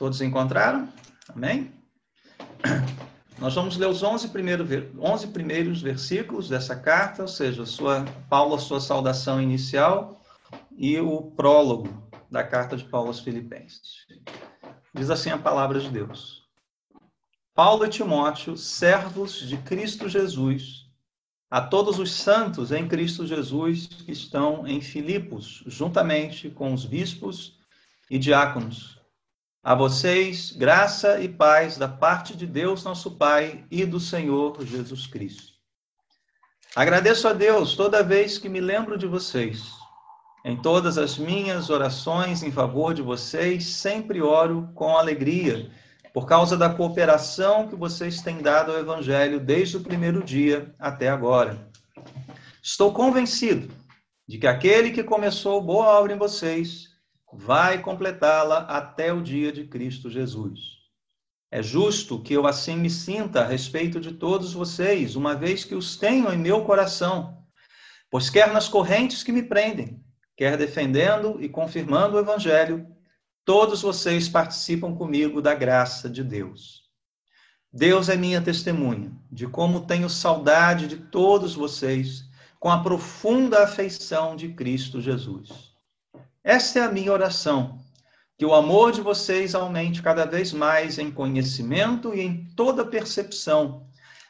[0.00, 0.88] Todos encontraram?
[1.28, 1.74] Amém?
[3.38, 4.66] Nós vamos ler os 11 primeiros,
[4.98, 10.24] 11 primeiros versículos dessa carta, ou seja, sua, Paulo, a sua saudação inicial
[10.74, 14.06] e o prólogo da carta de Paulo aos Filipenses.
[14.94, 16.48] Diz assim a palavra de Deus.
[17.54, 20.86] Paulo e Timóteo, servos de Cristo Jesus,
[21.50, 27.58] a todos os santos em Cristo Jesus que estão em Filipos, juntamente com os bispos
[28.10, 28.98] e diáconos.
[29.62, 35.06] A vocês, graça e paz da parte de Deus, nosso Pai, e do Senhor Jesus
[35.06, 35.52] Cristo.
[36.74, 39.70] Agradeço a Deus toda vez que me lembro de vocês.
[40.46, 45.70] Em todas as minhas orações em favor de vocês, sempre oro com alegria,
[46.14, 51.10] por causa da cooperação que vocês têm dado ao Evangelho desde o primeiro dia até
[51.10, 51.70] agora.
[52.62, 53.70] Estou convencido
[54.26, 56.89] de que aquele que começou boa obra em vocês
[57.32, 60.80] vai completá-la até o dia de Cristo Jesus.
[61.50, 65.74] É justo que eu assim me sinta a respeito de todos vocês, uma vez que
[65.74, 67.44] os tenho em meu coração,
[68.08, 70.02] pois quer nas correntes que me prendem,
[70.36, 72.86] quer defendendo e confirmando o Evangelho,
[73.44, 76.88] todos vocês participam comigo da graça de Deus.
[77.72, 82.24] Deus é minha testemunha de como tenho saudade de todos vocês
[82.58, 85.69] com a profunda afeição de Cristo Jesus.
[86.42, 87.78] Esta é a minha oração.
[88.38, 93.86] Que o amor de vocês aumente cada vez mais em conhecimento e em toda percepção,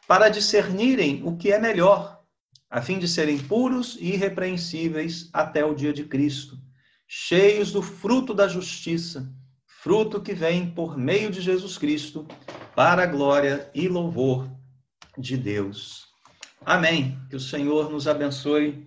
[0.08, 2.20] para discernirem o que é melhor,
[2.69, 6.58] a fim de serem puros e irrepreensíveis até o dia de Cristo,
[7.06, 9.33] cheios do fruto da justiça,
[9.64, 12.27] fruto que vem por meio de Jesus Cristo,
[12.74, 14.50] para a glória e louvor
[15.17, 16.08] de Deus.
[16.67, 17.19] Amém.
[17.30, 18.86] Que o Senhor nos abençoe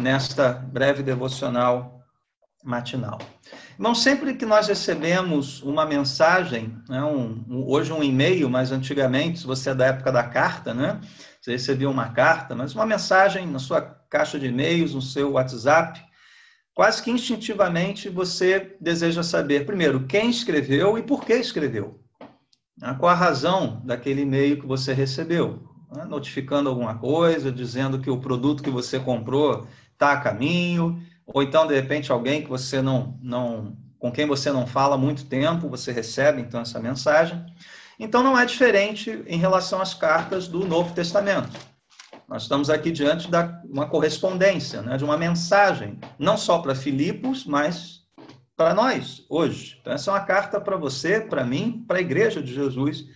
[0.00, 1.95] nesta breve devocional
[2.66, 3.18] matinal.
[3.78, 9.38] Irmão, sempre que nós recebemos uma mensagem, né, um, um, hoje um e-mail, mas antigamente,
[9.38, 11.00] se você é da época da carta, né,
[11.40, 13.80] você recebia uma carta, mas uma mensagem na sua
[14.10, 16.04] caixa de e-mails, no seu WhatsApp,
[16.74, 22.00] quase que instintivamente você deseja saber, primeiro, quem escreveu e por que escreveu.
[22.76, 25.62] Né, qual a razão daquele e-mail que você recebeu.
[25.94, 31.42] Né, notificando alguma coisa, dizendo que o produto que você comprou está a caminho, ou
[31.42, 35.24] então de repente alguém que você não não com quem você não fala há muito
[35.24, 37.44] tempo, você recebe então essa mensagem.
[37.98, 41.58] Então não é diferente em relação às cartas do Novo Testamento.
[42.28, 43.36] Nós estamos aqui diante de
[43.68, 48.02] uma correspondência, né, de uma mensagem, não só para Filipos, mas
[48.56, 49.78] para nós hoje.
[49.80, 53.06] Então essa é uma carta para você, para mim, para a igreja de Jesus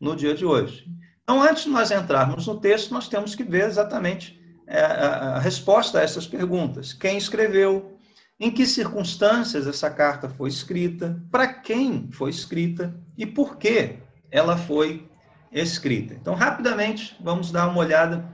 [0.00, 0.86] no dia de hoje.
[1.22, 4.37] Então antes de nós entrarmos no texto, nós temos que ver exatamente
[4.76, 6.92] a resposta a essas perguntas.
[6.92, 7.98] Quem escreveu?
[8.40, 11.20] Em que circunstâncias essa carta foi escrita?
[11.30, 12.94] Para quem foi escrita?
[13.16, 13.96] E por que
[14.30, 15.08] ela foi
[15.50, 16.14] escrita?
[16.14, 18.24] Então, rapidamente, vamos dar uma olhada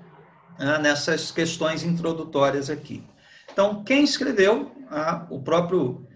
[0.58, 3.02] ah, nessas questões introdutórias aqui.
[3.50, 4.72] Então, quem escreveu?
[4.90, 6.06] Ah, o, próprio,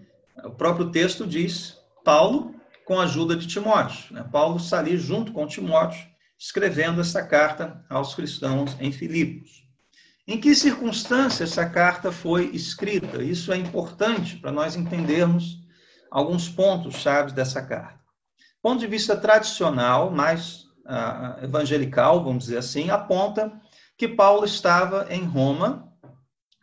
[0.43, 2.53] o próprio texto diz Paulo,
[2.85, 4.13] com a ajuda de Timóteo.
[4.13, 4.23] Né?
[4.31, 6.07] Paulo ali junto com Timóteo,
[6.37, 9.68] escrevendo essa carta aos cristãos em Filipos.
[10.29, 13.23] Em que circunstância essa carta foi escrita?
[13.23, 15.57] Isso é importante para nós entendermos
[16.11, 17.97] alguns pontos chaves dessa carta.
[18.37, 23.51] Do ponto de vista tradicional, mais uh, evangelical, vamos dizer assim, aponta
[23.97, 25.91] que Paulo estava em Roma.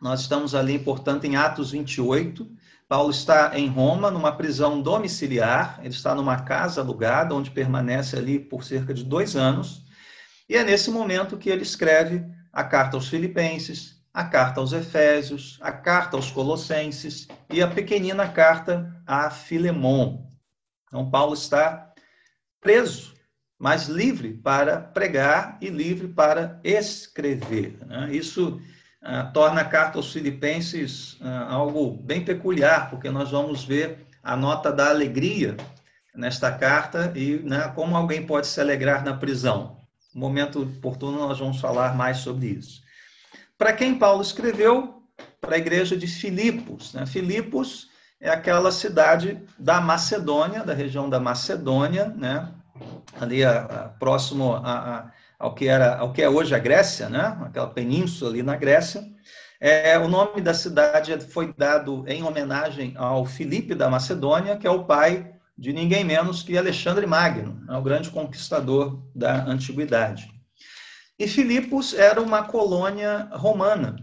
[0.01, 2.49] Nós estamos ali, portanto, em Atos 28.
[2.87, 5.81] Paulo está em Roma, numa prisão domiciliar.
[5.81, 9.83] Ele está numa casa alugada, onde permanece ali por cerca de dois anos.
[10.47, 15.59] E é nesse momento que ele escreve a carta aos Filipenses, a carta aos Efésios,
[15.61, 20.25] a carta aos Colossenses e a pequenina carta a Filemon.
[20.87, 21.93] Então, Paulo está
[22.59, 23.13] preso,
[23.59, 27.77] mas livre para pregar e livre para escrever.
[27.85, 28.09] Né?
[28.11, 28.59] Isso
[29.03, 34.35] ah, torna a carta aos Filipenses ah, algo bem peculiar, porque nós vamos ver a
[34.35, 35.55] nota da alegria
[36.15, 39.76] nesta carta e né, como alguém pode se alegrar na prisão
[40.17, 42.81] momento oportuno nós vamos falar mais sobre isso.
[43.57, 45.03] Para quem Paulo escreveu?
[45.39, 46.93] Para a igreja de Filipos.
[46.93, 47.05] Né?
[47.05, 52.51] Filipos é aquela cidade da Macedônia, da região da Macedônia, né?
[53.19, 57.09] ali a, a, próximo a, a, ao, que era, ao que é hoje a Grécia,
[57.09, 57.37] né?
[57.41, 59.03] aquela península ali na Grécia.
[59.59, 64.71] É, o nome da cidade foi dado em homenagem ao Filipe da Macedônia, que é
[64.71, 70.31] o pai de ninguém menos que Alexandre Magno, né, o grande conquistador da antiguidade.
[71.17, 73.95] E Filipos era uma colônia romana,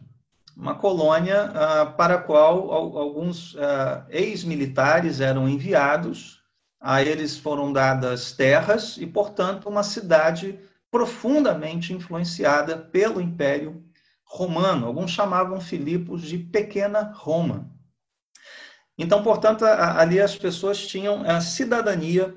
[0.57, 6.43] uma colônia ah, para a qual alguns ah, ex-militares eram enviados
[6.81, 10.59] a eles foram dadas terras e, portanto, uma cidade
[10.91, 13.83] profundamente influenciada pelo Império
[14.23, 14.87] Romano.
[14.87, 17.74] Alguns chamavam Filipos de Pequena Roma.
[18.97, 22.35] Então, portanto, ali as pessoas tinham a cidadania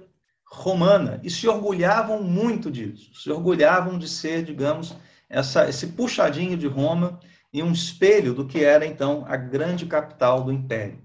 [0.50, 3.12] romana e se orgulhavam muito disso.
[3.14, 4.96] Se orgulhavam de ser, digamos,
[5.30, 7.20] essa, esse puxadinho de Roma
[7.54, 11.00] e um espelho do que era então a grande capital do império.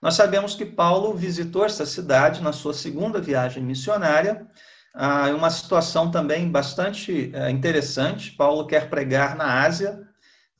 [0.00, 4.46] Nós sabemos que Paulo visitou essa cidade na sua segunda viagem missionária,
[4.94, 8.32] ah, uma situação também bastante eh, interessante.
[8.32, 10.06] Paulo quer pregar na Ásia,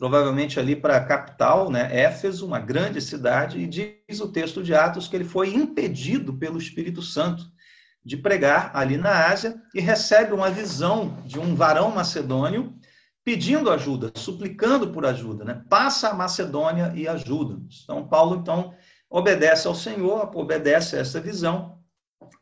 [0.03, 4.75] provavelmente ali para a capital, né, Éfeso, uma grande cidade, e diz o texto de
[4.75, 7.45] Atos que ele foi impedido pelo Espírito Santo
[8.05, 12.75] de pregar ali na Ásia e recebe uma visão de um varão macedônio
[13.25, 15.63] pedindo ajuda, suplicando por ajuda, né?
[15.71, 17.83] Passa a Macedônia e ajuda-nos.
[17.85, 18.75] Então, Paulo, então,
[19.09, 21.79] obedece ao Senhor, obedece a essa visão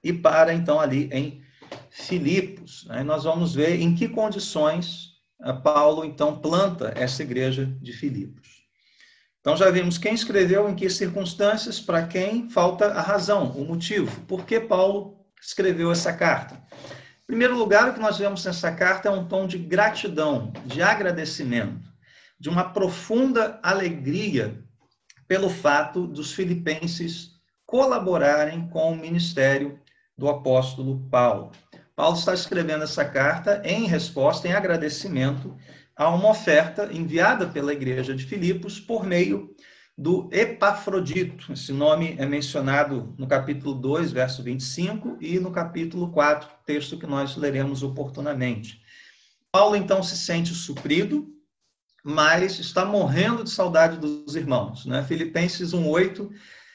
[0.03, 1.43] e para, então, ali em
[1.91, 2.87] Filipos.
[2.87, 3.03] Né?
[3.03, 5.10] Nós vamos ver em que condições
[5.63, 8.61] Paulo, então, planta essa igreja de Filipos.
[9.41, 14.21] Então, já vimos quem escreveu, em que circunstâncias, para quem falta a razão, o motivo.
[14.27, 16.63] Por que Paulo escreveu essa carta?
[17.31, 21.89] primeiro lugar, o que nós vemos nessa carta é um tom de gratidão, de agradecimento,
[22.41, 24.61] de uma profunda alegria
[25.29, 27.31] pelo fato dos filipenses
[27.65, 29.79] colaborarem com o ministério
[30.19, 31.53] do apóstolo Paulo.
[32.01, 35.55] Paulo está escrevendo essa carta em resposta, em agradecimento
[35.95, 39.55] a uma oferta enviada pela igreja de Filipos por meio
[39.99, 41.53] do Epafrodito.
[41.53, 47.07] Esse nome é mencionado no capítulo 2, verso 25, e no capítulo 4, texto que
[47.07, 48.81] nós leremos oportunamente.
[49.53, 51.29] Paulo então se sente suprido,
[52.03, 54.87] mas está morrendo de saudade dos irmãos.
[54.87, 55.03] Né?
[55.03, 56.31] Filipenses 1,8,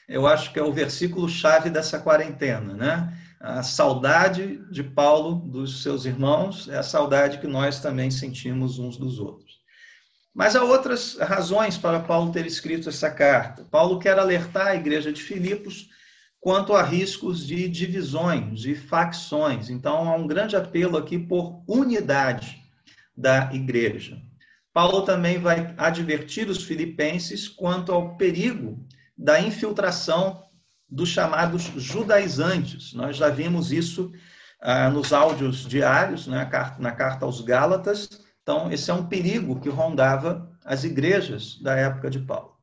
[0.08, 2.74] eu acho que é o versículo chave dessa quarentena.
[2.74, 3.25] Né?
[3.40, 8.96] A saudade de Paulo dos seus irmãos é a saudade que nós também sentimos uns
[8.96, 9.56] dos outros.
[10.34, 13.64] Mas há outras razões para Paulo ter escrito essa carta.
[13.70, 15.88] Paulo quer alertar a igreja de Filipos
[16.40, 19.70] quanto a riscos de divisões, de facções.
[19.70, 22.62] Então, há um grande apelo aqui por unidade
[23.16, 24.20] da igreja.
[24.72, 28.86] Paulo também vai advertir os filipenses quanto ao perigo
[29.16, 30.44] da infiltração
[30.88, 32.92] dos chamados judaizantes.
[32.92, 34.12] Nós já vimos isso
[34.60, 36.48] ah, nos áudios diários, né,
[36.78, 42.08] na carta aos Gálatas, então, esse é um perigo que rondava as igrejas da época
[42.08, 42.54] de Paulo.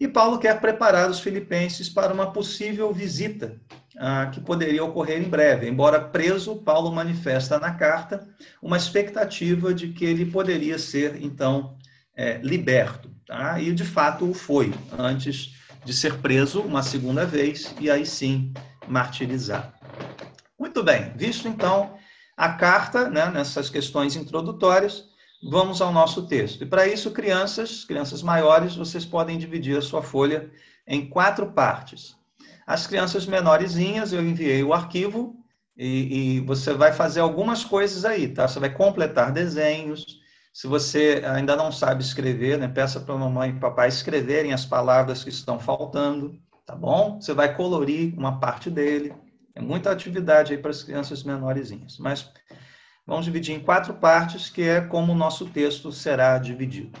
[0.00, 3.60] E Paulo quer preparar os filipenses para uma possível visita
[3.96, 5.68] ah, que poderia ocorrer em breve.
[5.68, 8.26] Embora preso, Paulo manifesta na carta
[8.60, 11.78] uma expectativa de que ele poderia ser, então,
[12.16, 13.08] é, liberto.
[13.24, 13.60] Tá?
[13.60, 15.54] E, de fato, o foi, antes
[15.84, 18.52] de ser preso uma segunda vez e aí sim
[18.86, 19.72] martirizado.
[20.58, 21.94] Muito bem, visto então
[22.36, 25.04] a carta, né, nessas questões introdutórias,
[25.42, 26.62] vamos ao nosso texto.
[26.62, 30.50] E para isso, crianças, crianças maiores, vocês podem dividir a sua folha
[30.86, 32.16] em quatro partes.
[32.66, 35.36] As crianças menorzinhas, eu enviei o arquivo
[35.76, 38.46] e, e, você vai fazer algumas coisas aí, tá?
[38.46, 40.21] Você vai completar desenhos.
[40.52, 45.24] Se você ainda não sabe escrever, né, peça para mamãe e papai escreverem as palavras
[45.24, 47.20] que estão faltando, tá bom?
[47.20, 49.14] Você vai colorir uma parte dele.
[49.54, 51.98] É muita atividade aí para as crianças menorzinhas.
[51.98, 52.30] Mas
[53.06, 56.96] Vamos dividir em quatro partes, que é como o nosso texto será dividido.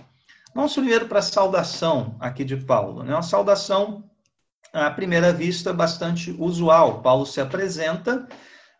[0.54, 3.04] Vamos primeiro para a saudação aqui de Paulo.
[3.04, 3.12] Né?
[3.12, 4.10] Uma saudação,
[4.72, 7.02] à primeira vista, bastante usual.
[7.02, 8.26] Paulo se apresenta,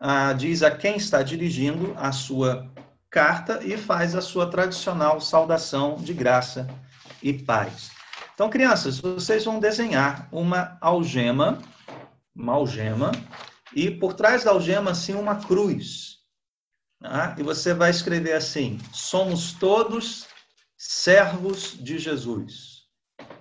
[0.01, 2.69] ah, diz a quem está dirigindo a sua
[3.13, 6.67] carta e faz a sua tradicional saudação de graça
[7.23, 7.91] e paz.
[8.35, 11.59] Então, crianças, vocês vão desenhar uma algema,
[12.35, 13.13] uma algema,
[13.77, 16.21] e por trás da algema, assim, uma cruz.
[17.03, 17.37] Tá?
[17.39, 20.27] E você vai escrever assim: somos todos
[20.79, 22.87] servos de Jesus.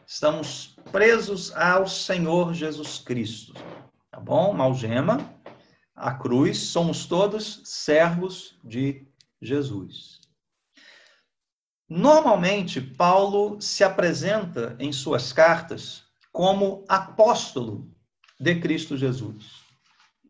[0.06, 3.54] Estamos presos ao Senhor Jesus Cristo.
[4.12, 4.51] Tá bom?
[4.51, 5.34] Malgema,
[5.96, 9.10] a cruz, somos todos servos de
[9.41, 10.21] Jesus.
[11.89, 17.91] Normalmente, Paulo se apresenta em suas cartas como apóstolo
[18.39, 19.62] de Cristo Jesus.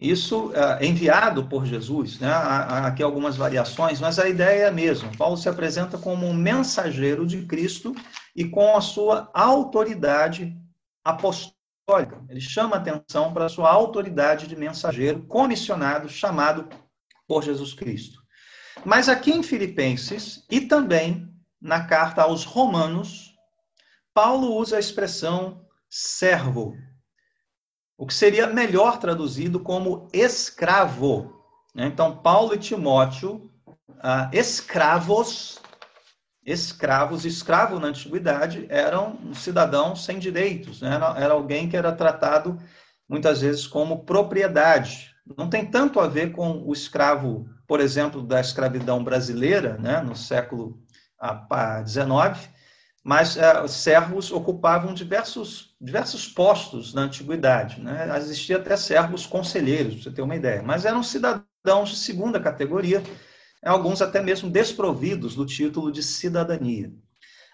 [0.01, 2.27] Isso é enviado por Jesus, né?
[2.27, 5.11] Há, aqui algumas variações, mas a ideia é a mesma.
[5.15, 7.93] Paulo se apresenta como um mensageiro de Cristo
[8.35, 10.57] e com a sua autoridade
[11.05, 12.23] apostólica.
[12.27, 16.67] Ele chama atenção para a sua autoridade de mensageiro, comissionado, chamado
[17.27, 18.20] por Jesus Cristo.
[18.85, 21.27] Mas aqui em Filipenses e também
[21.61, 23.33] na carta aos Romanos,
[24.13, 26.75] Paulo usa a expressão servo
[28.01, 31.39] o que seria melhor traduzido como escravo.
[31.75, 31.85] Né?
[31.85, 33.47] Então, Paulo e Timóteo,
[34.01, 35.59] ah, escravos,
[36.43, 40.95] escravos, escravo na antiguidade eram um cidadão sem direitos, né?
[40.95, 42.57] era, era alguém que era tratado
[43.07, 45.11] muitas vezes como propriedade.
[45.37, 50.13] Não tem tanto a ver com o escravo, por exemplo, da escravidão brasileira, né, no
[50.13, 50.77] século
[51.87, 52.49] XIX,
[53.01, 57.79] mas uh, servos ocupavam diversos, diversos postos na antiguidade.
[57.79, 58.11] Né?
[58.17, 63.01] Existia até servos conselheiros, para você ter uma ideia, mas eram cidadãos de segunda categoria,
[63.65, 66.91] alguns até mesmo desprovidos do título de cidadania.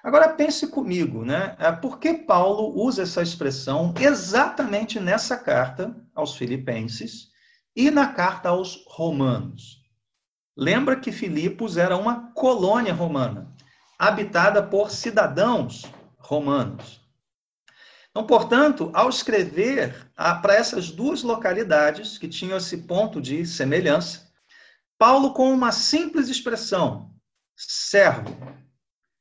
[0.04, 1.56] Agora pense comigo, né?
[1.60, 7.28] É, por que Paulo usa essa expressão exatamente nessa carta aos Filipenses
[7.76, 9.86] e na carta aos Romanos?
[10.58, 13.56] Lembra que Filipos era uma colônia romana
[14.00, 15.84] habitada por cidadãos
[16.18, 17.00] romanos.
[18.10, 24.32] Então, portanto, ao escrever para essas duas localidades que tinham esse ponto de semelhança,
[24.98, 27.14] Paulo, com uma simples expressão,
[27.56, 28.36] servo,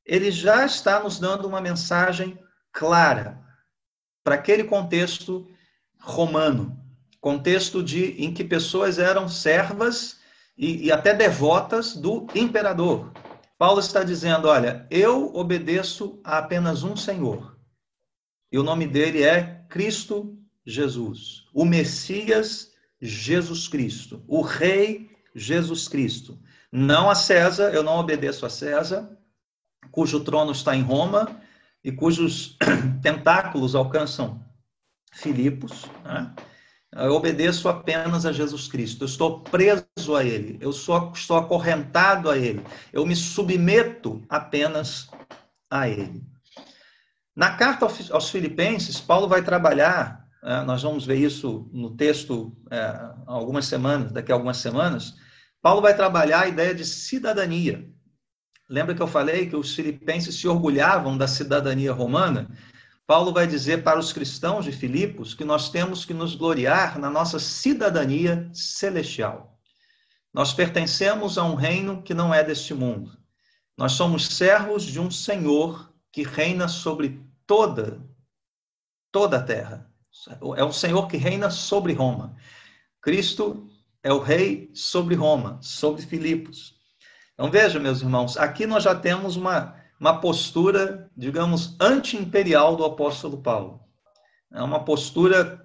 [0.06, 2.38] ele já está nos dando uma mensagem
[2.72, 3.38] clara
[4.24, 5.46] para aquele contexto
[6.00, 6.82] romano,
[7.20, 10.18] contexto de em que pessoas eram servas
[10.56, 13.12] e, e até devotas do imperador,
[13.58, 17.56] Paulo está dizendo: olha, eu obedeço a apenas um Senhor.
[18.50, 26.38] E o nome dele é Cristo Jesus, o Messias Jesus Cristo, o Rei Jesus Cristo.
[26.72, 29.16] Não a César, eu não obedeço a César,
[29.90, 31.40] cujo trono está em Roma
[31.82, 32.56] e cujos
[33.02, 34.44] tentáculos alcançam
[35.12, 35.84] Filipos.
[36.04, 36.34] Né?
[36.98, 39.04] Eu obedeço apenas a Jesus Cristo.
[39.04, 40.56] Eu estou preso a Ele.
[40.60, 42.62] Eu sou, estou acorrentado a Ele.
[42.92, 45.08] Eu me submeto apenas
[45.70, 46.24] a Ele.
[47.34, 53.10] Na carta aos Filipenses, Paulo vai trabalhar, é, nós vamos ver isso no texto é,
[53.26, 55.14] algumas semanas, daqui a algumas semanas.
[55.60, 57.86] Paulo vai trabalhar a ideia de cidadania.
[58.68, 62.50] Lembra que eu falei que os filipenses se orgulhavam da cidadania romana?
[63.06, 67.08] Paulo vai dizer para os cristãos de Filipos que nós temos que nos gloriar na
[67.08, 69.56] nossa cidadania celestial.
[70.34, 73.16] Nós pertencemos a um reino que não é deste mundo.
[73.78, 78.04] Nós somos servos de um Senhor que reina sobre toda
[79.12, 79.90] toda a terra.
[80.56, 82.36] É um Senhor que reina sobre Roma.
[83.00, 83.66] Cristo
[84.02, 86.74] é o rei sobre Roma, sobre Filipos.
[87.32, 93.38] Então veja, meus irmãos, aqui nós já temos uma uma postura, digamos, anti-imperial do apóstolo
[93.38, 93.80] Paulo.
[94.52, 95.64] É uma postura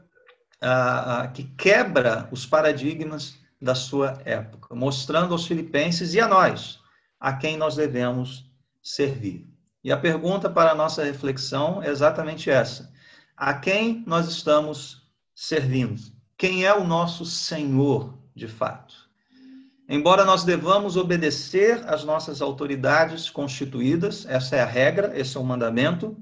[0.62, 6.82] ah, ah, que quebra os paradigmas da sua época, mostrando aos filipenses e a nós
[7.22, 8.50] a quem nós devemos
[8.82, 9.48] servir.
[9.84, 12.92] E a pergunta para a nossa reflexão é exatamente essa:
[13.38, 16.02] a quem nós estamos servindo?
[16.36, 19.01] Quem é o nosso Senhor de fato?
[19.90, 25.44] Embora nós devamos obedecer às nossas autoridades constituídas, essa é a regra, esse é o
[25.44, 26.18] mandamento,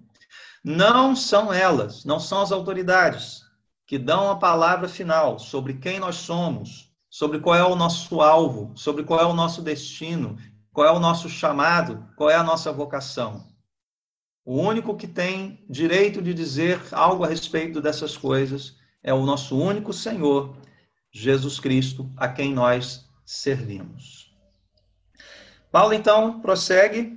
[0.63, 3.43] não são elas, não são as autoridades
[3.85, 8.71] que dão a palavra final sobre quem nós somos, sobre qual é o nosso alvo,
[8.75, 10.37] sobre qual é o nosso destino,
[10.71, 13.47] qual é o nosso chamado, qual é a nossa vocação.
[14.45, 19.57] O único que tem direito de dizer algo a respeito dessas coisas é o nosso
[19.57, 20.55] único Senhor,
[21.11, 24.35] Jesus Cristo, a quem nós servimos.
[25.71, 27.15] Paulo então prossegue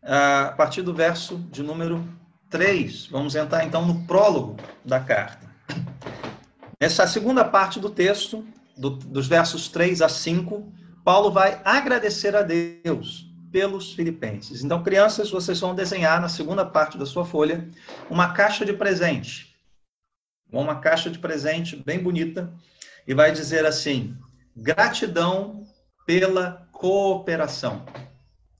[0.00, 2.06] a partir do verso de número
[2.48, 3.06] 3.
[3.06, 5.50] Vamos entrar então no prólogo da carta.
[6.80, 8.46] Nessa segunda parte do texto,
[8.76, 10.72] do, dos versos 3 a 5,
[11.04, 14.62] Paulo vai agradecer a Deus pelos filipenses.
[14.62, 17.68] Então, crianças, vocês vão desenhar na segunda parte da sua folha
[18.08, 19.56] uma caixa de presente.
[20.52, 22.48] Uma caixa de presente bem bonita
[23.08, 24.16] e vai dizer assim:
[24.60, 25.64] gratidão
[26.06, 27.84] pela cooperação.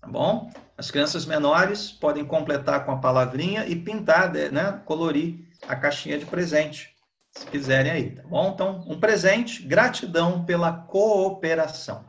[0.01, 0.51] Tá bom?
[0.77, 6.25] As crianças menores podem completar com a palavrinha e pintar, né, colorir a caixinha de
[6.25, 6.95] presente,
[7.33, 8.53] se quiserem aí, tá bom?
[8.55, 12.05] Então, um presente, gratidão pela cooperação.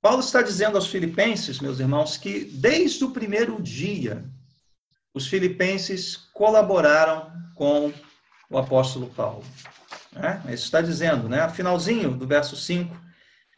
[0.00, 4.24] Paulo está dizendo aos filipenses, meus irmãos, que desde o primeiro dia,
[5.14, 7.92] os filipenses colaboraram com
[8.50, 9.44] o apóstolo Paulo.
[10.14, 10.42] Né?
[10.46, 11.48] Isso está dizendo, né?
[11.48, 12.94] Finalzinho do verso 5,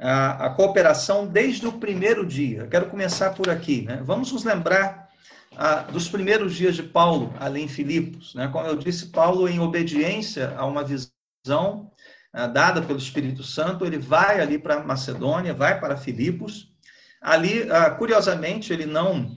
[0.00, 2.66] a, a, cooperação desde o primeiro dia.
[2.66, 3.82] quero começar por aqui.
[3.82, 4.00] Né?
[4.04, 5.08] Vamos nos lembrar
[5.56, 8.34] a, dos primeiros dias de Paulo ali em Filipos.
[8.34, 8.48] Né?
[8.48, 11.90] Como eu disse, Paulo, em obediência a uma visão
[12.32, 16.72] a, dada pelo Espírito Santo, ele vai ali para Macedônia, vai para Filipos.
[17.20, 19.34] Ali, curiosamente, ele não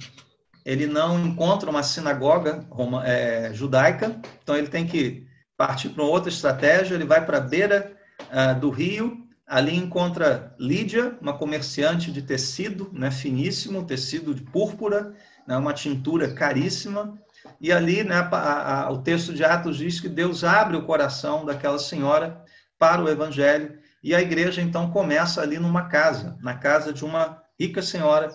[0.66, 2.68] ele não encontra uma sinagoga
[3.06, 5.27] é, judaica, então ele tem que
[5.58, 11.18] partir para outra estratégia, ele vai para a beira uh, do rio, ali encontra Lídia,
[11.20, 15.16] uma comerciante de tecido, né, finíssimo, tecido de púrpura,
[15.48, 17.18] né, uma tintura caríssima,
[17.60, 21.46] e ali né, a, a, o texto de Atos diz que Deus abre o coração
[21.46, 22.44] daquela senhora
[22.78, 27.42] para o evangelho, e a igreja então começa ali numa casa, na casa de uma
[27.60, 28.30] rica senhora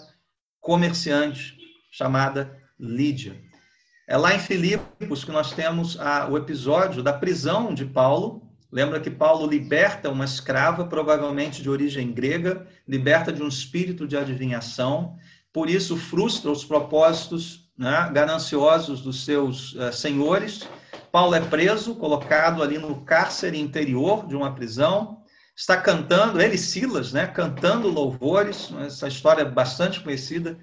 [0.60, 1.56] comerciante
[1.90, 3.51] chamada Lídia.
[4.12, 8.42] É lá em Filipos que nós temos a, o episódio da prisão de Paulo.
[8.70, 14.14] Lembra que Paulo liberta uma escrava, provavelmente de origem grega, liberta de um espírito de
[14.14, 15.16] adivinhação,
[15.50, 20.68] por isso frustra os propósitos né, gananciosos dos seus uh, senhores.
[21.10, 25.22] Paulo é preso, colocado ali no cárcere interior de uma prisão,
[25.56, 30.58] está cantando, ele e Silas, né, cantando louvores, essa história é bastante conhecida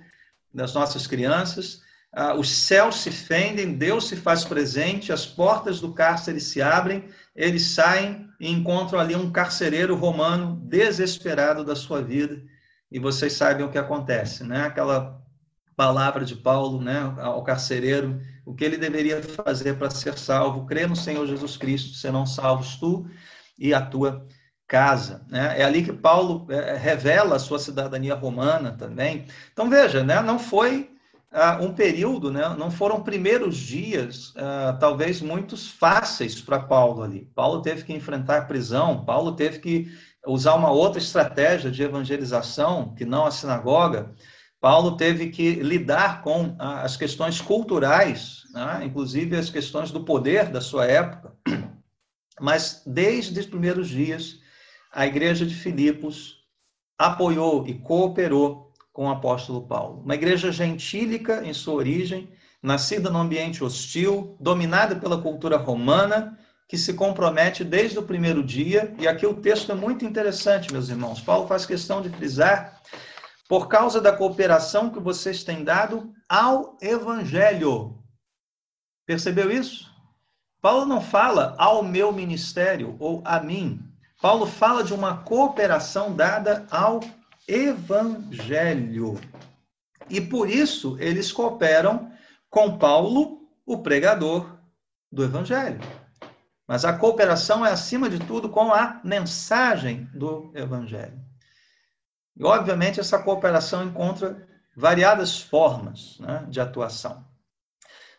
[0.53, 1.88] das nossas crianças.
[2.12, 7.06] Ah, os céus se fendem, Deus se faz presente, as portas do cárcere se abrem,
[7.36, 12.42] eles saem e encontram ali um carcereiro romano desesperado da sua vida.
[12.92, 14.63] E vocês sabem o que acontece, né?
[14.63, 15.22] Aquela
[15.80, 20.86] palavra de Paulo, né, ao carcereiro, o que ele deveria fazer para ser salvo, crê
[20.86, 23.08] no Senhor Jesus Cristo, serão salvos tu
[23.58, 24.28] e a tua
[24.68, 25.25] casa.
[25.30, 25.62] Né?
[25.62, 29.25] É ali que Paulo é, revela a sua cidadania romana também.
[29.54, 30.92] Então veja, né, não foi
[31.32, 32.48] uh, um período, né?
[32.58, 37.30] não foram primeiros dias, uh, talvez muitos fáceis para Paulo ali.
[37.36, 39.92] Paulo teve que enfrentar prisão, Paulo teve que
[40.26, 44.14] usar uma outra estratégia de evangelização, que não a sinagoga.
[44.60, 48.82] Paulo teve que lidar com uh, as questões culturais, né?
[48.84, 51.34] inclusive as questões do poder da sua época.
[52.42, 54.40] Mas desde os primeiros dias,
[54.92, 56.40] a igreja de Filipos
[56.98, 58.69] apoiou e cooperou
[59.00, 60.01] com o apóstolo Paulo.
[60.03, 62.29] Uma igreja gentílica em sua origem,
[62.62, 66.38] nascida num ambiente hostil, dominada pela cultura romana,
[66.68, 70.89] que se compromete desde o primeiro dia, e aqui o texto é muito interessante, meus
[70.89, 71.22] irmãos.
[71.22, 72.77] Paulo faz questão de frisar,
[73.47, 77.97] por causa da cooperação que vocês têm dado ao evangelho.
[79.06, 79.89] Percebeu isso?
[80.62, 83.80] Paulo não fala ao meu ministério ou a mim.
[84.21, 87.00] Paulo fala de uma cooperação dada ao
[87.50, 89.20] evangelho.
[90.10, 92.12] E por isso eles cooperam
[92.50, 94.60] com Paulo, o pregador
[95.12, 95.80] do evangelho.
[96.68, 101.20] Mas a cooperação é, acima de tudo, com a mensagem do evangelho.
[102.38, 107.26] E, obviamente, essa cooperação encontra variadas formas né, de atuação.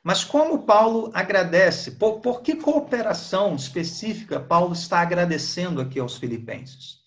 [0.02, 1.92] Mas como Paulo agradece?
[1.92, 6.99] Por, por que cooperação específica Paulo está agradecendo aqui aos filipenses?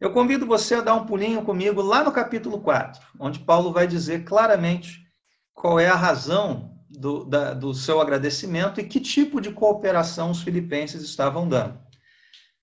[0.00, 3.86] Eu convido você a dar um pulinho comigo lá no capítulo 4, onde Paulo vai
[3.86, 5.06] dizer claramente
[5.52, 10.42] qual é a razão do, da, do seu agradecimento e que tipo de cooperação os
[10.42, 11.78] filipenses estavam dando.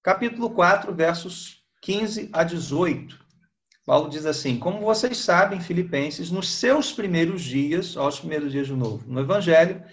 [0.01, 3.23] Capítulo 4, versos 15 a 18.
[3.85, 8.73] Paulo diz assim: Como vocês sabem, Filipenses, nos seus primeiros dias, aos primeiros dias de
[8.73, 9.83] novo, no Evangelho,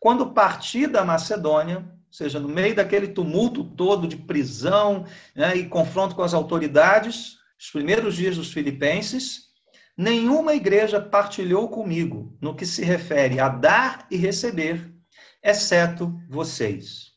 [0.00, 6.14] quando parti da Macedônia, seja, no meio daquele tumulto todo de prisão né, e confronto
[6.14, 9.48] com as autoridades, os primeiros dias dos filipenses,
[9.96, 14.94] nenhuma igreja partilhou comigo no que se refere a dar e receber,
[15.42, 17.14] exceto vocês.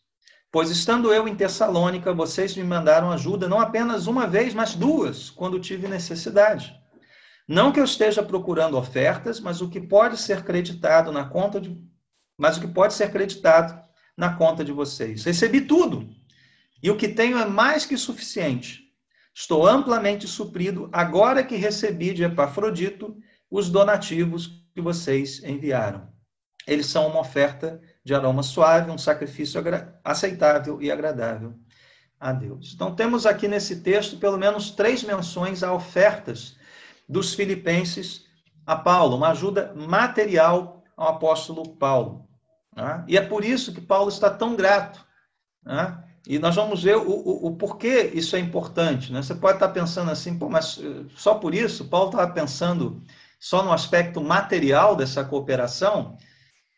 [0.51, 5.29] Pois estando eu em Tessalônica, vocês me mandaram ajuda não apenas uma vez, mas duas,
[5.29, 6.73] quando tive necessidade.
[7.47, 11.79] Não que eu esteja procurando ofertas, mas o que pode ser creditado na conta de
[12.39, 13.86] mas o que pode ser creditado
[14.17, 15.23] na conta de vocês.
[15.23, 16.09] Recebi tudo.
[16.81, 18.91] E o que tenho é mais que suficiente.
[19.33, 23.15] Estou amplamente suprido agora que recebi de Epafrodito
[23.49, 26.09] os donativos que vocês enviaram.
[26.65, 29.61] Eles são uma oferta de aroma suave, um sacrifício
[30.03, 31.53] aceitável e agradável
[32.19, 32.73] a Deus.
[32.73, 36.57] Então, temos aqui nesse texto pelo menos três menções a ofertas
[37.07, 38.25] dos filipenses
[38.65, 42.26] a Paulo, uma ajuda material ao apóstolo Paulo.
[42.77, 43.03] Né?
[43.07, 45.03] E é por isso que Paulo está tão grato.
[45.65, 45.97] Né?
[46.27, 49.11] E nós vamos ver o, o, o, porquê isso é importante.
[49.11, 49.21] Né?
[49.21, 51.85] Você pode estar pensando assim, mas eh, só por isso?
[51.85, 53.01] Paulo estava pensando
[53.39, 56.17] só no aspecto material dessa cooperação?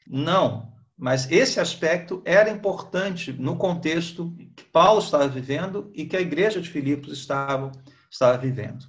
[0.08, 6.22] Não, mas esse aspecto era importante no contexto que Paulo estava vivendo e que a
[6.22, 7.72] igreja de Filipos estava,
[8.10, 8.86] estava vivendo.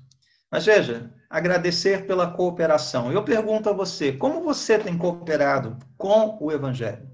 [0.50, 3.12] Mas veja, agradecer pela cooperação.
[3.12, 7.08] Eu pergunto a você, como você tem cooperado com o Evangelho?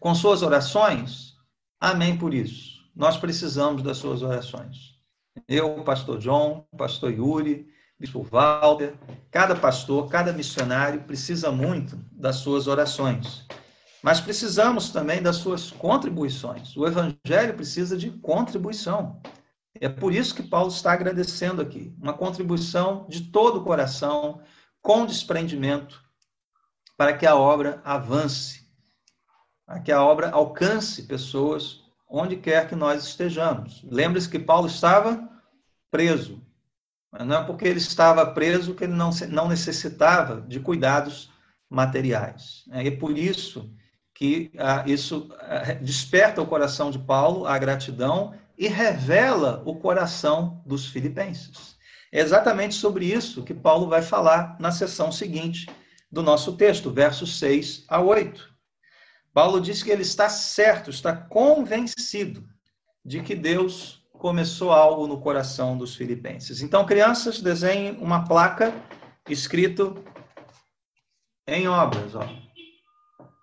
[0.00, 1.34] Com suas orações?
[1.80, 2.82] Amém por isso.
[2.94, 4.94] Nós precisamos das suas orações.
[5.48, 7.68] Eu, pastor John, pastor Yuri,
[7.98, 8.94] bispo Walter,
[9.30, 13.46] cada pastor, cada missionário precisa muito das suas orações.
[14.02, 16.76] Mas precisamos também das suas contribuições.
[16.76, 19.20] O evangelho precisa de contribuição.
[19.84, 21.94] É por isso que Paulo está agradecendo aqui.
[22.00, 24.40] Uma contribuição de todo o coração,
[24.80, 26.02] com desprendimento,
[26.96, 28.66] para que a obra avance,
[29.66, 33.84] para que a obra alcance pessoas onde quer que nós estejamos.
[33.84, 35.28] Lembre-se que Paulo estava
[35.90, 36.40] preso.
[37.12, 41.30] Não é porque ele estava preso que ele não, não necessitava de cuidados
[41.68, 42.64] materiais.
[42.70, 43.70] É por isso
[44.14, 50.62] que ah, isso ah, desperta o coração de Paulo a gratidão e revela o coração
[50.64, 51.76] dos filipenses.
[52.12, 55.68] É exatamente sobre isso que Paulo vai falar na sessão seguinte
[56.10, 58.54] do nosso texto, versos 6 a 8.
[59.32, 62.48] Paulo diz que ele está certo, está convencido
[63.04, 66.62] de que Deus começou algo no coração dos filipenses.
[66.62, 68.72] Então, crianças, desenhem uma placa
[69.28, 70.02] escrito
[71.46, 72.26] em obras, ó.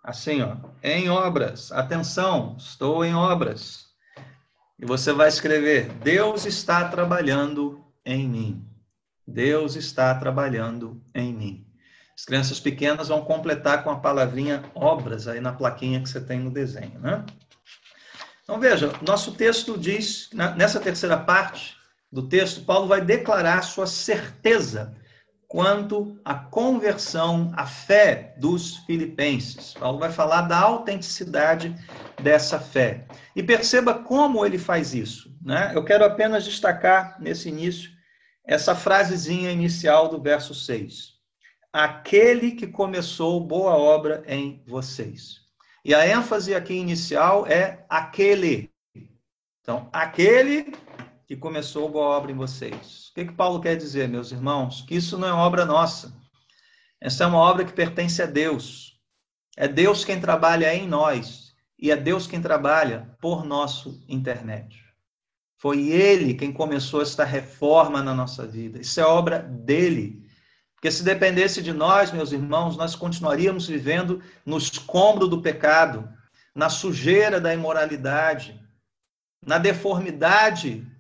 [0.04, 1.72] Assim, ó, em obras.
[1.72, 3.91] Atenção, estou em obras.
[4.82, 8.66] E você vai escrever: Deus está trabalhando em mim.
[9.28, 11.68] Deus está trabalhando em mim.
[12.18, 16.40] As crianças pequenas vão completar com a palavrinha obras aí na plaquinha que você tem
[16.40, 17.24] no desenho, né?
[18.44, 21.78] Então veja, nosso texto diz, nessa terceira parte
[22.12, 24.98] do texto, Paulo vai declarar sua certeza
[25.52, 29.74] quanto à conversão, à fé dos filipenses.
[29.74, 31.76] Paulo vai falar da autenticidade
[32.24, 33.06] dessa fé.
[33.36, 35.30] E perceba como ele faz isso.
[35.44, 35.74] Né?
[35.76, 37.92] Eu quero apenas destacar nesse início
[38.46, 41.16] essa frasezinha inicial do verso 6.
[41.74, 45.42] Aquele que começou boa obra em vocês.
[45.84, 48.72] E a ênfase aqui inicial é aquele.
[49.60, 50.72] Então, aquele
[51.32, 53.08] que começou boa obra em vocês.
[53.10, 54.82] O que, que Paulo quer dizer, meus irmãos?
[54.82, 56.14] Que isso não é obra nossa.
[57.00, 59.00] Essa é uma obra que pertence a Deus.
[59.56, 64.84] É Deus quem trabalha em nós e é Deus quem trabalha por nosso intermédio.
[65.58, 68.82] Foi Ele quem começou esta reforma na nossa vida.
[68.82, 70.30] Isso é obra dele.
[70.76, 76.10] Porque se dependesse de nós, meus irmãos, nós continuaríamos vivendo no escombro do pecado,
[76.54, 78.60] na sujeira da imoralidade,
[79.42, 80.91] na deformidade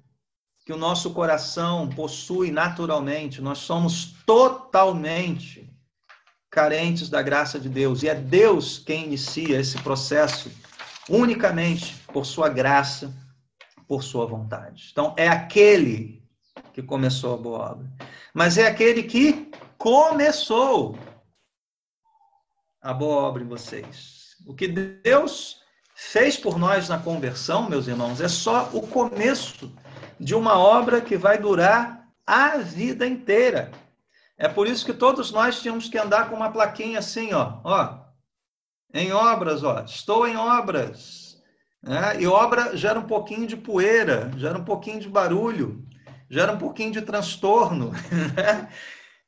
[0.65, 5.69] que o nosso coração possui naturalmente, nós somos totalmente
[6.49, 8.03] carentes da graça de Deus.
[8.03, 10.51] E é Deus quem inicia esse processo
[11.09, 13.13] unicamente por sua graça,
[13.87, 14.89] por sua vontade.
[14.91, 16.21] Então, é aquele
[16.73, 17.91] que começou a boa obra.
[18.33, 20.97] Mas é aquele que começou
[22.81, 24.35] a boa obra em vocês.
[24.45, 25.61] O que Deus
[25.95, 29.71] fez por nós na conversão, meus irmãos, é só o começo
[30.21, 33.71] de uma obra que vai durar a vida inteira.
[34.37, 37.97] É por isso que todos nós tínhamos que andar com uma plaquinha assim, ó, ó,
[38.93, 41.41] em obras, ó, estou em obras.
[41.81, 42.21] Né?
[42.21, 45.83] E obra gera um pouquinho de poeira, gera um pouquinho de barulho,
[46.29, 47.91] gera um pouquinho de transtorno.
[48.35, 48.69] Né?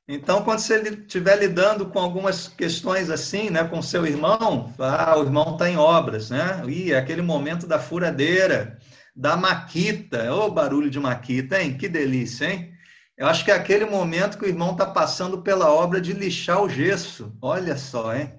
[0.06, 5.24] Então, quando você estiver lidando com algumas questões assim, né, com seu irmão, ah, o
[5.24, 6.62] irmão está em obras, né?
[6.68, 8.78] Ih, é aquele momento da furadeira,
[9.16, 10.34] da maquita.
[10.34, 11.78] Ô, oh, barulho de maquita, hein?
[11.78, 12.74] Que delícia, hein?
[13.18, 16.62] Eu acho que é aquele momento que o irmão está passando pela obra de lixar
[16.62, 17.32] o gesso.
[17.42, 18.34] Olha só, hein?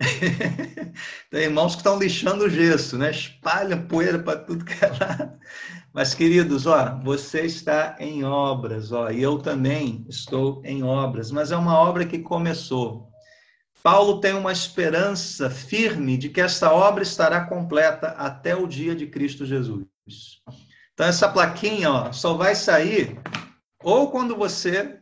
[1.30, 3.10] Tem irmãos que estão lixando o gesso, né?
[3.10, 5.38] Espalham poeira para tudo que é lado.
[5.92, 11.50] Mas, queridos, ó, você está em obras, ó, e eu também estou em obras, mas
[11.50, 13.10] é uma obra que começou.
[13.82, 19.06] Paulo tem uma esperança firme de que esta obra estará completa até o dia de
[19.06, 19.89] Cristo Jesus.
[20.92, 23.18] Então, essa plaquinha ó, só vai sair
[23.82, 25.00] ou quando você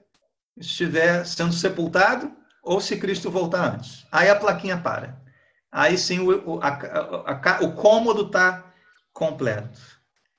[0.56, 4.06] estiver sendo sepultado, ou se Cristo voltar antes.
[4.12, 5.20] Aí a plaquinha para.
[5.70, 8.72] Aí sim o, a, a, o cômodo está
[9.12, 9.80] completo.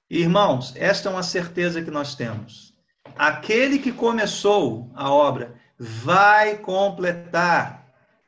[0.10, 2.74] Irmãos, esta é uma certeza que nós temos.
[3.18, 7.88] Aquele que começou a obra vai completar.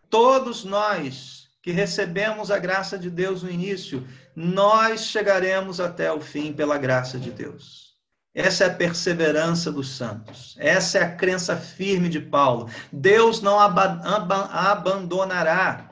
[0.10, 6.52] Todos nós que recebemos a graça de Deus no início, nós chegaremos até o fim
[6.52, 7.92] pela graça de Deus.
[8.34, 10.56] Essa é a perseverança dos santos.
[10.58, 12.70] Essa é a crença firme de Paulo.
[12.92, 15.90] Deus não ab ab abandonará.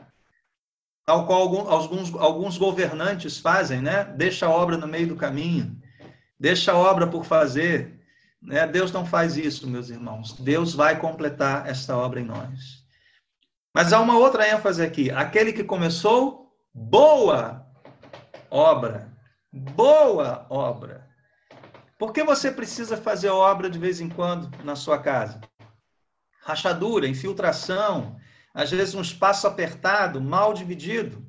[1.06, 4.06] Tal qual alguns, alguns governantes fazem, né?
[4.16, 5.76] Deixa a obra no meio do caminho.
[6.40, 8.00] Deixa a obra por fazer.
[8.42, 8.66] Né?
[8.66, 10.34] Deus não faz isso, meus irmãos.
[10.40, 12.79] Deus vai completar esta obra em nós.
[13.74, 15.12] Mas há uma outra ênfase aqui.
[15.12, 17.66] Aquele que começou, boa
[18.50, 19.12] obra.
[19.52, 21.08] Boa obra.
[21.98, 25.42] Por que você precisa fazer obra de vez em quando na sua casa?
[26.42, 28.16] Rachadura, infiltração,
[28.54, 31.26] às vezes um espaço apertado, mal dividido.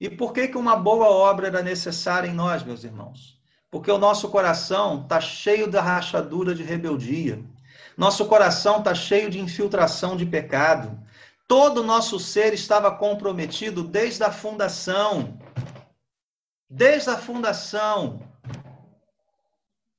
[0.00, 3.40] E por que, que uma boa obra era necessária em nós, meus irmãos?
[3.70, 7.42] Porque o nosso coração está cheio da rachadura de rebeldia.
[7.96, 10.98] Nosso coração está cheio de infiltração de pecado.
[11.48, 15.38] Todo o nosso ser estava comprometido desde a fundação.
[16.68, 18.20] Desde a fundação.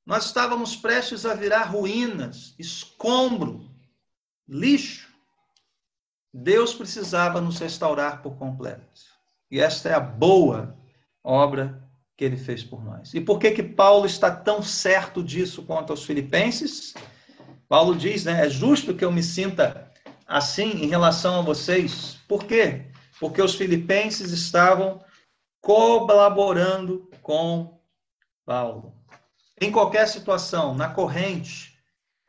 [0.06, 3.70] Nós estávamos prestes a virar ruínas, escombro,
[4.48, 5.08] lixo.
[6.34, 9.02] Deus precisava nos restaurar por completo.
[9.50, 10.78] E esta é a boa
[11.24, 11.84] obra
[12.16, 13.14] que ele fez por nós.
[13.14, 16.94] E por que que Paulo está tão certo disso quanto aos filipenses?
[17.68, 19.87] Paulo diz, né, é justo que eu me sinta
[20.28, 22.20] assim em relação a vocês.
[22.28, 22.88] Por quê?
[23.20, 25.02] Porque os filipenses estavam
[25.62, 27.80] colaborando com
[28.46, 28.94] Paulo.
[29.60, 31.78] Em qualquer situação, na corrente,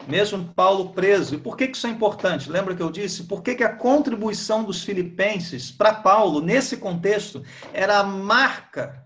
[0.06, 1.34] mesmo Paulo preso.
[1.34, 2.50] E por que isso é importante?
[2.50, 3.24] Lembra que eu disse?
[3.24, 9.04] Por que, a contribuição dos filipenses para Paulo, nesse contexto, era a marca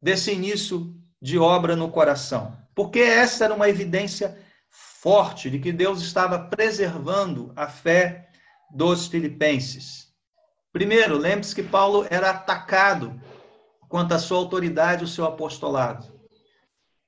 [0.00, 2.56] desse início de obra no coração?
[2.74, 4.38] Porque essa era uma evidência
[5.06, 8.28] forte de que Deus estava preservando a fé
[8.74, 10.08] dos filipenses.
[10.72, 13.14] Primeiro, lembre-se que Paulo era atacado
[13.88, 16.08] quanto à sua autoridade e o seu apostolado.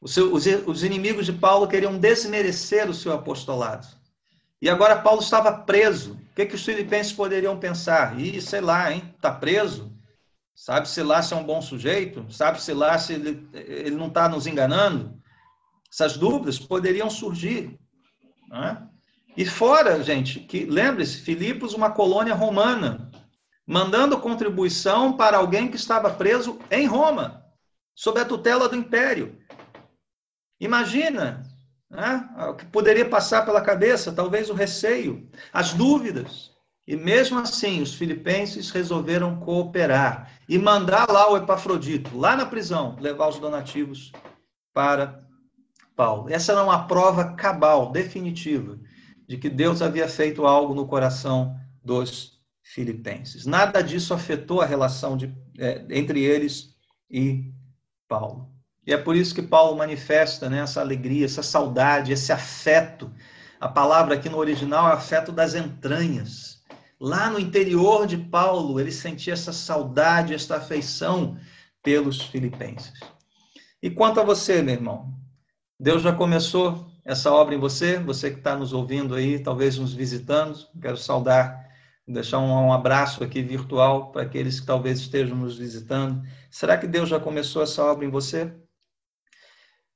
[0.01, 3.89] Os inimigos de Paulo queriam desmerecer o seu apostolado.
[4.63, 6.13] E agora Paulo estava preso.
[6.13, 8.17] O que, que os filipenses poderiam pensar?
[8.21, 9.13] Ih, sei lá, hein?
[9.17, 9.93] Está preso?
[10.55, 12.25] Sabe-se lá se é um bom sujeito?
[12.31, 15.21] Sabe-se lá se ele, ele não está nos enganando?
[15.93, 17.77] Essas dúvidas poderiam surgir.
[18.49, 18.89] Né?
[19.37, 23.11] E fora, gente, que lembre-se, Filipos, uma colônia romana,
[23.67, 27.45] mandando contribuição para alguém que estava preso em Roma,
[27.95, 29.39] sob a tutela do império.
[30.61, 31.43] Imagina
[31.91, 36.51] né, o que poderia passar pela cabeça, talvez o receio, as dúvidas.
[36.87, 42.97] E mesmo assim, os filipenses resolveram cooperar e mandar lá o Epafrodito, lá na prisão,
[42.99, 44.11] levar os donativos
[44.73, 45.28] para
[45.99, 46.31] Paulo.
[46.31, 48.79] Essa era uma prova cabal, definitiva,
[49.27, 53.45] de que Deus havia feito algo no coração dos filipenses.
[53.45, 56.73] Nada disso afetou a relação de, é, entre eles
[57.11, 57.53] e
[58.07, 58.49] Paulo.
[58.87, 63.13] E é por isso que Paulo manifesta né, essa alegria, essa saudade, esse afeto.
[63.59, 66.63] A palavra aqui no original é afeto das entranhas.
[67.01, 71.37] Lá no interior de Paulo, ele sentia essa saudade, essa afeição
[71.83, 72.93] pelos filipenses.
[73.83, 75.18] E quanto a você, meu irmão?
[75.81, 77.99] Deus já começou essa obra em você?
[78.01, 81.69] Você que está nos ouvindo aí, talvez nos visitando, quero saudar,
[82.07, 86.21] deixar um, abraço aqui virtual para aqueles que talvez estejam nos visitando.
[86.51, 88.53] Será que Deus já começou essa obra em você?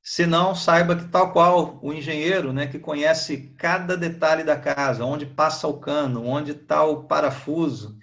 [0.01, 5.05] Se não, saiba que tal qual o engenheiro, né, que conhece cada detalhe da casa,
[5.05, 7.99] onde passa o cano, onde está o parafuso,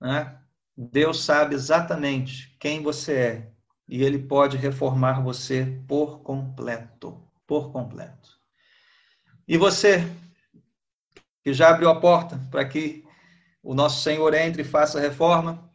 [0.00, 0.38] né,
[0.76, 3.52] Deus sabe exatamente quem você é
[3.90, 8.38] e ele pode reformar você por completo, por completo.
[9.48, 10.08] E você
[11.42, 13.04] que já abriu a porta para que
[13.60, 15.68] o nosso Senhor entre e faça a reforma,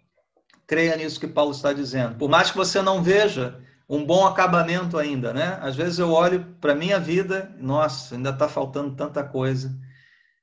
[0.65, 2.15] creia nisso que Paulo está dizendo.
[2.15, 5.59] Por mais que você não veja um bom acabamento ainda, né?
[5.61, 9.77] Às vezes eu olho para minha vida, nossa, ainda está faltando tanta coisa.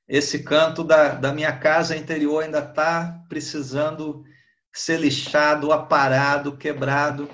[0.07, 4.23] Esse canto da, da minha casa interior ainda está precisando
[4.71, 7.27] ser lixado, aparado, quebrado.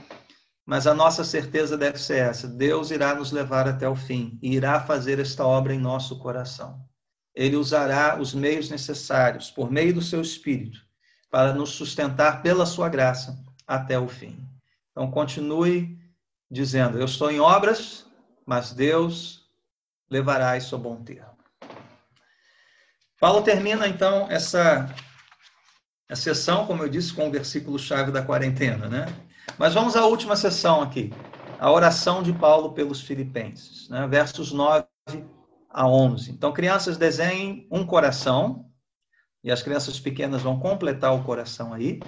[0.70, 4.54] Mas a nossa certeza deve ser essa: Deus irá nos levar até o fim e
[4.54, 6.80] irá fazer esta obra em nosso coração.
[7.34, 10.80] Ele usará os meios necessários, por meio do seu Espírito,
[11.32, 14.48] para nos sustentar pela sua graça até o fim.
[14.92, 15.98] Então, continue
[16.52, 18.06] dizendo: Eu estou em obras,
[18.46, 19.50] mas Deus
[20.08, 21.36] levará isso a bom termo.
[23.20, 24.88] Paulo termina então essa
[26.08, 29.08] a sessão, como eu disse, com o versículo-chave da quarentena, né?
[29.58, 31.12] Mas vamos à última sessão aqui,
[31.60, 34.08] a oração de Paulo pelos filipenses, né?
[34.08, 34.86] versos 9
[35.70, 36.32] a 11.
[36.32, 38.66] Então, crianças, desenhem um coração,
[39.44, 42.00] e as crianças pequenas vão completar o coração aí,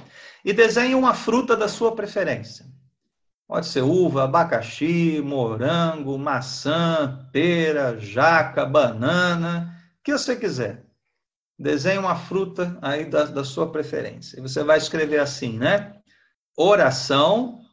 [0.43, 2.65] e desenhem uma fruta da sua preferência.
[3.47, 10.85] Pode ser uva, abacaxi, morango, maçã, pera, jaca, banana, o que você quiser.
[11.59, 14.39] Desenhe uma fruta aí da, da sua preferência.
[14.39, 16.00] E você vai escrever assim, né?
[16.55, 17.65] Oração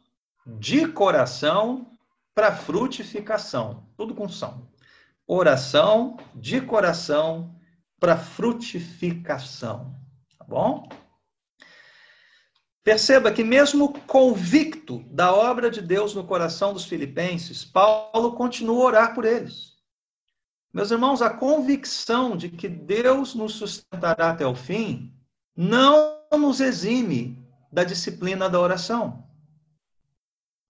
[0.47, 1.91] de coração
[2.35, 3.87] para frutificação.
[3.97, 4.69] Tudo com são.
[5.27, 7.55] Oração de coração
[8.01, 9.95] para frutificação.
[10.39, 10.89] Tá bom?
[12.83, 18.87] Perceba que, mesmo convicto da obra de Deus no coração dos filipenses, Paulo continua a
[18.87, 19.77] orar por eles.
[20.73, 25.13] Meus irmãos, a convicção de que Deus nos sustentará até o fim
[25.55, 27.38] não nos exime
[27.71, 29.27] da disciplina da oração.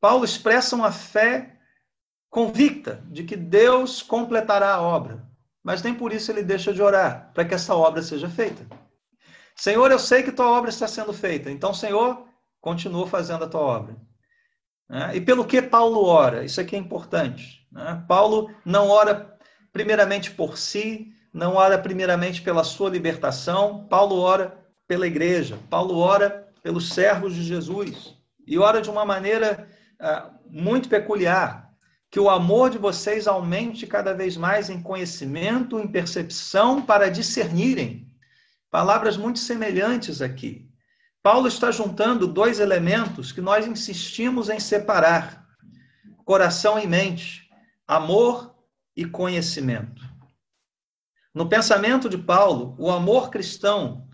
[0.01, 1.57] Paulo expressa uma fé
[2.31, 5.27] convicta de que Deus completará a obra,
[5.63, 8.67] mas nem por isso ele deixa de orar para que essa obra seja feita.
[9.57, 12.27] Senhor, eu sei que tua obra está sendo feita, então, Senhor,
[12.61, 13.97] continua fazendo a tua obra.
[14.89, 15.17] Né?
[15.17, 16.45] E pelo que Paulo ora?
[16.45, 17.67] Isso aqui é importante.
[17.73, 18.05] Né?
[18.07, 19.37] Paulo não ora
[19.73, 26.48] primeiramente por si, não ora primeiramente pela sua libertação, Paulo ora pela igreja, Paulo ora
[26.62, 28.16] pelos servos de Jesus
[28.47, 29.68] e ora de uma maneira
[30.01, 31.68] uh, muito peculiar.
[32.11, 38.11] Que o amor de vocês aumente cada vez mais em conhecimento, em percepção, para discernirem.
[38.71, 40.66] Palavras muito semelhantes aqui.
[41.23, 45.47] Paulo está juntando dois elementos que nós insistimos em separar:
[46.25, 47.51] coração e mente,
[47.87, 48.55] amor
[48.97, 50.03] e conhecimento.
[51.35, 54.08] No pensamento de Paulo, o amor cristão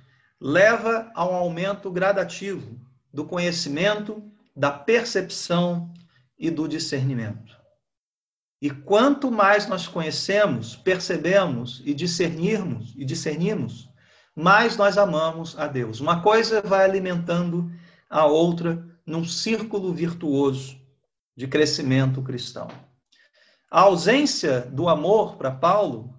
[0.45, 2.79] leva a um aumento gradativo
[3.11, 4.23] do conhecimento,
[4.55, 5.91] da percepção
[6.39, 7.57] e do discernimento.
[8.61, 13.89] E quanto mais nós conhecemos, percebemos e discernirmos e discernimos,
[14.37, 15.99] mais nós amamos a Deus.
[15.99, 17.73] Uma coisa vai alimentando
[18.11, 20.79] a outra num círculo virtuoso
[21.35, 22.69] de crescimento cristão.
[23.71, 26.15] A ausência do amor para Paulo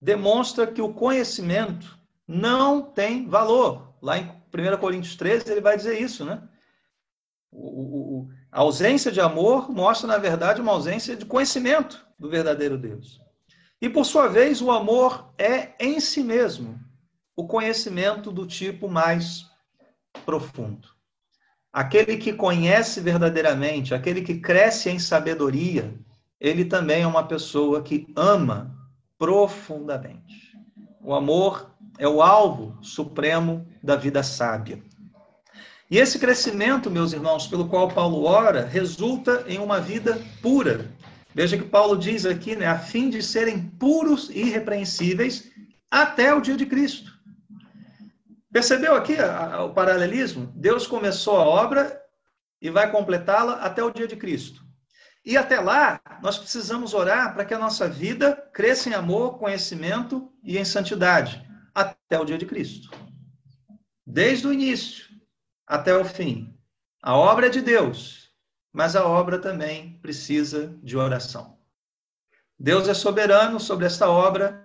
[0.00, 3.94] demonstra que o conhecimento não tem valor.
[4.02, 6.42] Lá em 1 Coríntios 13, ele vai dizer isso, né?
[7.50, 12.76] O, o, a ausência de amor mostra, na verdade, uma ausência de conhecimento do verdadeiro
[12.76, 13.20] Deus.
[13.80, 16.78] E, por sua vez, o amor é, em si mesmo,
[17.34, 19.44] o conhecimento do tipo mais
[20.24, 20.88] profundo.
[21.72, 25.94] Aquele que conhece verdadeiramente, aquele que cresce em sabedoria,
[26.40, 28.74] ele também é uma pessoa que ama
[29.18, 30.56] profundamente.
[31.02, 34.82] O amor é o alvo supremo da vida sábia.
[35.90, 40.90] E esse crescimento, meus irmãos, pelo qual Paulo ora, resulta em uma vida pura.
[41.32, 45.50] Veja que Paulo diz aqui, né, a fim de serem puros e irrepreensíveis
[45.90, 47.12] até o dia de Cristo.
[48.52, 49.16] Percebeu aqui
[49.64, 50.52] o paralelismo?
[50.56, 52.00] Deus começou a obra
[52.60, 54.64] e vai completá-la até o dia de Cristo.
[55.24, 60.32] E até lá, nós precisamos orar para que a nossa vida cresça em amor, conhecimento
[60.42, 61.45] e em santidade,
[61.76, 62.90] até o dia de Cristo.
[64.06, 65.04] Desde o início
[65.66, 66.58] até o fim.
[67.02, 68.30] A obra é de Deus,
[68.72, 71.58] mas a obra também precisa de oração.
[72.58, 74.64] Deus é soberano sobre esta obra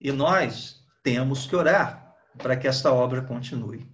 [0.00, 3.90] e nós temos que orar para que esta obra continue.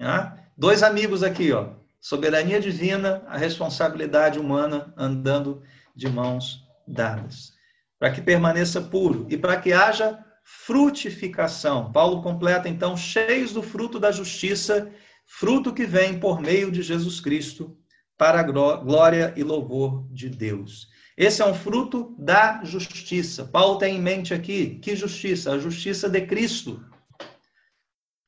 [0.00, 0.38] Ah?
[0.56, 1.70] Dois amigos aqui, ó.
[2.00, 5.64] Soberania divina, a responsabilidade humana andando
[5.96, 7.54] de mãos dadas.
[7.98, 10.24] Para que permaneça puro e para que haja
[10.66, 11.92] frutificação.
[11.92, 14.90] Paulo completa então, cheios do fruto da justiça,
[15.26, 17.76] fruto que vem por meio de Jesus Cristo,
[18.16, 20.88] para a glória e louvor de Deus.
[21.16, 23.44] Esse é um fruto da justiça.
[23.44, 25.52] Paulo tem em mente aqui que justiça?
[25.52, 26.84] A justiça de Cristo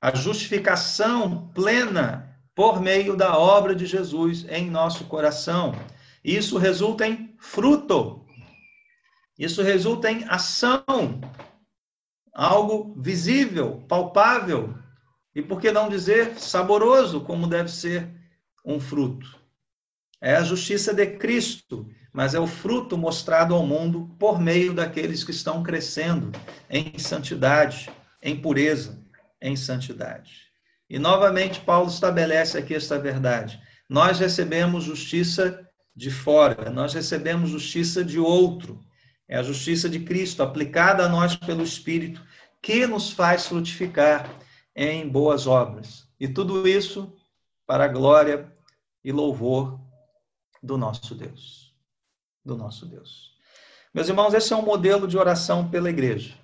[0.01, 5.75] a justificação plena por meio da obra de Jesus em nosso coração.
[6.25, 8.25] Isso resulta em fruto.
[9.39, 11.21] Isso resulta em ação.
[12.41, 14.75] Algo visível, palpável.
[15.35, 18.09] E por que não dizer saboroso, como deve ser
[18.65, 19.39] um fruto?
[20.23, 25.23] É a justiça de Cristo, mas é o fruto mostrado ao mundo por meio daqueles
[25.23, 26.33] que estão crescendo
[26.71, 27.91] em santidade,
[28.23, 29.05] em pureza
[29.39, 30.33] em santidade.
[30.89, 33.61] E novamente Paulo estabelece aqui esta verdade.
[33.87, 38.81] Nós recebemos justiça de fora, nós recebemos justiça de outro.
[39.29, 42.30] É a justiça de Cristo aplicada a nós pelo Espírito
[42.63, 44.31] que nos faz frutificar
[44.75, 46.09] em boas obras.
[46.19, 47.13] E tudo isso
[47.67, 48.53] para a glória
[49.05, 49.81] e louvor
[50.63, 51.75] do nosso Deus.
[52.45, 53.31] Do nosso Deus.
[53.93, 56.39] Meus irmãos, esse é um modelo de oração pela igreja.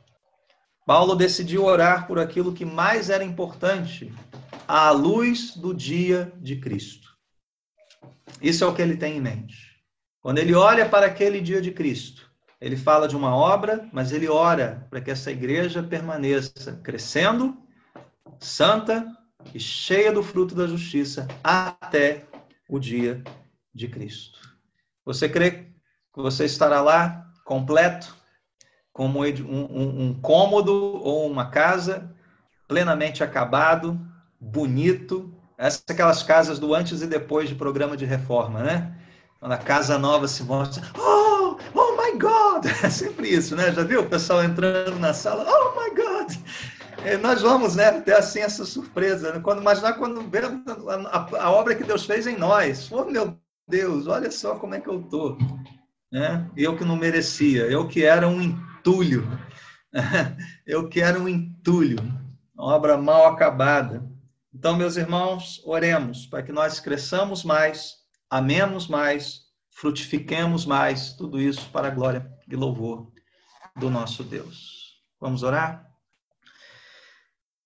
[0.86, 4.12] Paulo decidiu orar por aquilo que mais era importante,
[4.68, 7.16] à luz do dia de Cristo.
[8.40, 9.76] Isso é o que ele tem em mente.
[10.20, 12.25] Quando ele olha para aquele dia de Cristo,
[12.60, 17.56] ele fala de uma obra, mas ele ora para que essa igreja permaneça crescendo,
[18.40, 19.06] santa
[19.54, 22.24] e cheia do fruto da justiça até
[22.68, 23.22] o dia
[23.74, 24.40] de Cristo.
[25.04, 28.16] Você crê que você estará lá completo,
[28.92, 32.14] como um, um, um cômodo ou uma casa
[32.66, 34.00] plenamente acabado,
[34.40, 35.32] bonito.
[35.58, 38.96] Essas aquelas casas do antes e depois de programa de reforma, né?
[39.38, 41.35] Quando a casa nova se mostra, oh,
[42.16, 42.66] my God!
[42.82, 43.72] É sempre isso, né?
[43.72, 46.32] Já viu o pessoal entrando na sala, oh my God!
[47.22, 49.32] nós vamos, né, ter assim essa surpresa.
[49.32, 49.40] Né?
[49.40, 50.62] Quando imaginar quando vemos
[51.08, 52.90] a, a, obra que Deus fez em nós.
[52.90, 53.38] Oh, meu
[53.68, 55.36] Deus, olha só como é que eu tô.
[56.10, 56.50] Né?
[56.56, 59.26] Eu que não merecia, eu que era um entulho.
[60.66, 61.96] Eu que era um entulho,
[62.58, 64.04] obra mal acabada.
[64.52, 67.94] Então, meus irmãos, oremos para que nós cresçamos mais,
[68.28, 69.45] amemos mais,
[69.76, 73.12] frutifiquemos mais, tudo isso para a glória e louvor
[73.76, 75.02] do nosso Deus.
[75.20, 75.86] Vamos orar?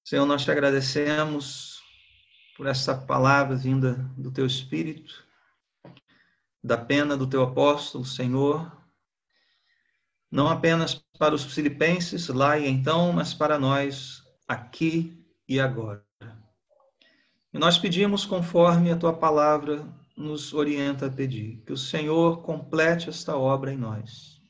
[0.04, 1.80] Senhor, nós te agradecemos
[2.56, 5.24] por essa palavra vinda do teu Espírito,
[6.62, 8.76] da pena do teu apóstolo, Senhor,
[10.28, 16.04] não apenas para os filipenses lá e então, mas para nós aqui e agora.
[17.52, 23.08] E nós pedimos conforme a tua palavra nos orienta a pedir, que o Senhor complete
[23.08, 24.40] esta obra em nós.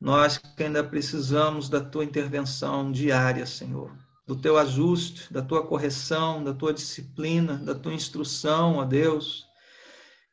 [0.00, 3.92] Nós que ainda precisamos da tua intervenção diária, Senhor
[4.28, 9.46] do teu ajuste, da tua correção, da tua disciplina, da tua instrução, ó Deus.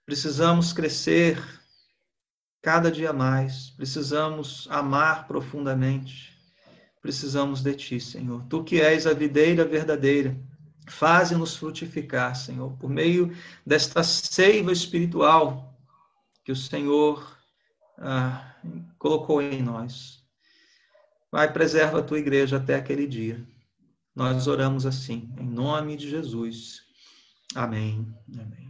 [0.05, 1.41] Precisamos crescer
[2.61, 6.37] cada dia mais, precisamos amar profundamente,
[7.01, 8.43] precisamos de Ti, Senhor.
[8.49, 10.37] Tu que és a videira verdadeira,
[10.87, 15.73] faze-nos frutificar, Senhor, por meio desta seiva espiritual
[16.43, 17.37] que o Senhor
[17.97, 18.55] ah,
[18.97, 20.23] colocou em nós.
[21.31, 23.45] Pai, preserva a tua igreja até aquele dia.
[24.15, 26.81] Nós oramos assim, em nome de Jesus.
[27.53, 28.07] Amém.
[28.39, 28.64] Amém.